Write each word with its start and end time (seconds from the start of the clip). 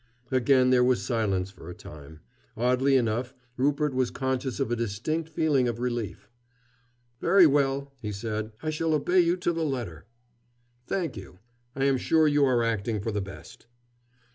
Again 0.31 0.71
there 0.71 0.83
was 0.83 1.03
silence 1.05 1.51
for 1.51 1.69
a 1.69 1.75
time. 1.75 2.21
Oddly 2.57 2.95
enough, 2.97 3.35
Rupert 3.55 3.93
was 3.93 4.09
conscious 4.09 4.59
of 4.59 4.71
a 4.71 4.75
distinct 4.75 5.29
feeling 5.29 5.67
of 5.67 5.77
relief. 5.79 6.27
"Very 7.19 7.45
well," 7.45 7.93
he 8.01 8.11
said 8.11 8.45
at 8.45 8.45
last. 8.45 8.55
"I 8.63 8.69
shall 8.71 8.93
obey 8.95 9.19
you 9.19 9.37
to 9.37 9.53
the 9.53 9.63
letter." 9.63 10.07
"Thank 10.87 11.17
you. 11.17 11.37
I 11.75 11.83
am 11.83 11.97
sure 11.97 12.27
you 12.27 12.43
are 12.45 12.63
acting 12.63 12.99
for 12.99 13.11
the 13.11 13.21
best." 13.21 13.67